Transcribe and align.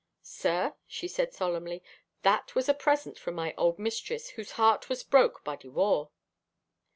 "Sir," 0.23 0.73
she 0.87 1.07
said 1.07 1.31
solemnly, 1.31 1.83
"that 2.23 2.55
was 2.55 2.67
a 2.67 2.73
present 2.73 3.19
from 3.19 3.35
my 3.35 3.53
old 3.55 3.77
mistress 3.77 4.29
whose 4.31 4.53
heart 4.53 4.89
was 4.89 5.03
broke 5.03 5.43
by 5.43 5.55
de 5.55 5.69
war." 5.69 6.09